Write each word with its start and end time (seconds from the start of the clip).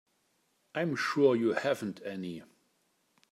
I'm 0.73 0.95
sure 0.95 1.35
you 1.35 1.53
haven't 1.53 2.01
any. 2.03 2.41